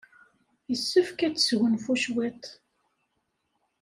[0.71, 2.43] Yessefk ad tesgunfu cwiṭ.